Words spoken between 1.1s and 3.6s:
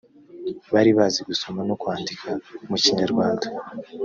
gusoma no kwandika mu kinyarwanda